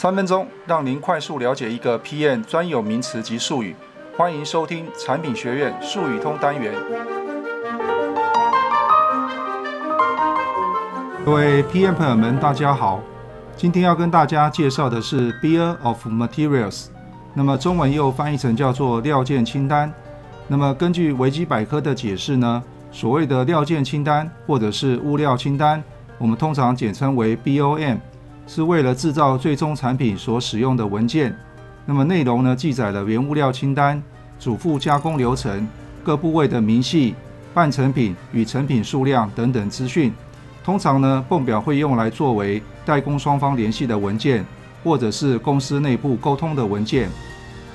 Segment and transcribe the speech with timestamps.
[0.00, 3.76] 三分钟让您快速了解一个 PM 专有名词及术语。
[4.16, 6.72] 欢迎收听产品学院术语通单元。
[11.22, 13.02] 各位 PM 朋友们，大家好。
[13.54, 16.86] 今天要跟大家介绍的是 Bill of Materials，
[17.34, 19.92] 那么中文又翻译成叫做料件清单。
[20.48, 25.84] 那么根据维基百科的解释呢，所谓的料件清单或者是物料清单，
[26.16, 27.98] 我们通常简称为 BOM，
[28.52, 31.32] 是为了制造最终产品所使用的文件。
[31.86, 34.02] 那么内容呢，记载了原物料清单、
[34.40, 35.68] 主副加工流程、
[36.02, 37.14] 各部位的明细、
[37.54, 40.12] 半成品与成品数量等等资讯。
[40.64, 44.44] 通常呢，泵表会用来作为代工双方联系的文件，
[44.82, 47.08] 或者是公司内部沟通的文件。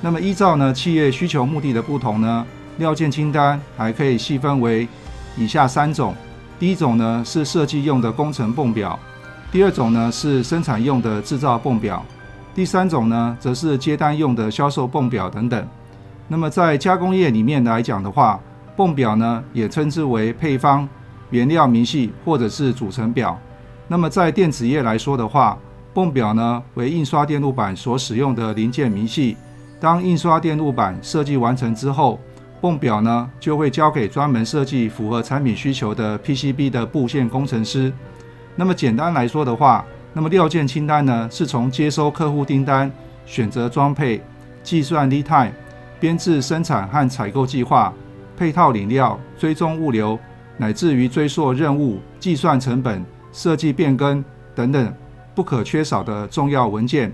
[0.02, 2.46] 那么依照呢企业需求目的的不同呢，
[2.80, 4.86] 料件清单还可以细分为
[5.38, 6.14] 以下三种。
[6.60, 9.00] 第一种呢是设计用的工程泵表，
[9.52, 12.04] 第二种呢是生产用的制造泵表，
[12.54, 15.68] 第三种呢则是接单用的销售泵表等等。
[16.28, 18.40] 那么在加工业里面来讲的话，
[18.76, 20.88] 泵表呢也称之为配方。
[21.32, 23.38] 原料明细或者是组成表。
[23.88, 25.58] 那么在电子业来说的话，
[25.94, 29.36] 泵表呢为印刷电路板所使用的零件明细。
[29.80, 32.20] 当印刷电路板设计完成之后，
[32.62, 37.92] 泵表呢就会交给专门设计符合产品需求的 PCB 的布线工程师。
[38.56, 42.92] 那么简单来说的话，那么料件清单呢是从接收客户订单、
[43.26, 44.22] 选择装配、
[44.64, 45.52] 计算 lead time、
[46.00, 47.94] 编制生产和采购计划、
[48.38, 50.18] 配套领料、追踪物流。
[50.58, 54.24] 乃至于追溯任务、计算成本、设计变更
[54.56, 54.94] 等等
[55.36, 57.14] 不可缺少的重要文件。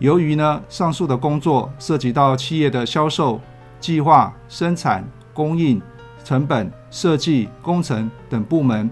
[0.00, 3.40] 由于呢，上述的工作涉及到企业的销售、
[3.78, 5.80] 计划、生产、供应、
[6.24, 8.90] 成本、设计、工程等部门，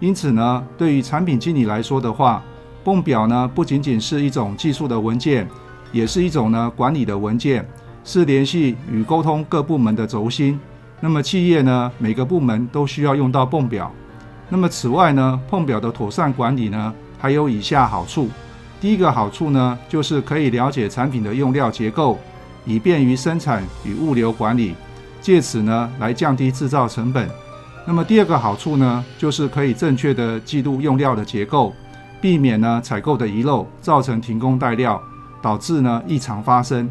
[0.00, 2.42] 因此呢，对于产品经理来说的话，
[2.82, 5.48] 泵表呢不仅仅是一种技术的文件，
[5.92, 7.66] 也是一种呢管理的文件，
[8.04, 10.60] 是联系与沟通各部门的轴心。
[11.00, 13.90] 那么企业呢，每个部门都需要用到泵表。
[14.48, 18.28] 那么此外呢，泵表的妥善管理呢，还有以下好处。
[18.80, 22.18] 第一个好处呢，就是可以了解产品的用料结构，
[22.66, 24.74] 以便于生产与物流管理，
[25.22, 27.26] 借此呢来降低制造成本。
[27.86, 31.72] 那么第二个好处呢，就是可以正确的记录用料的结构，
[32.18, 35.00] 避免呢采购的遗漏，造成停工待料，
[35.42, 36.90] 导致呢异常发生。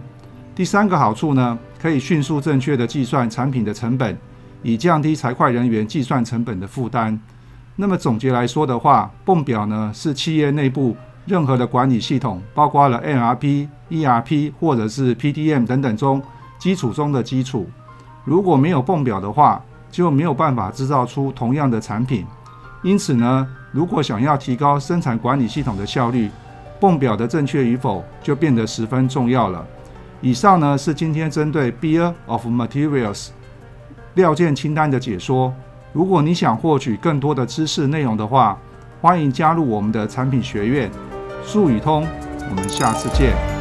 [0.54, 4.16] 第三个好处呢，可以迅速正确的计算产品的成本，
[4.62, 7.20] 以降低财会人员计算成本的负担。
[7.76, 16.22] 那么总结来说的话，泵表呢是企业内部任何的管理系统，包括了 MRP、ERP 或者是 PDM 等等中
[16.60, 17.68] 基础中的基础。
[18.24, 19.60] 如果没有泵表的话，
[19.94, 22.26] 就没有办法制造出同样的产品。
[22.82, 26.32] 因此呢，如果想要提高生产管理系统的效率，
[26.80, 29.64] 泵表的正确与否就变得十分重要了。
[30.20, 33.30] 以上呢是今天针对 Bill of Materials
[34.16, 35.54] 料件清单的解说。
[35.94, 38.58] 如果你想获取更多的知识内容的话，
[39.00, 40.90] 欢迎加入我们的产品学院
[41.46, 42.08] 术语通。
[42.50, 43.53] 我们下次见。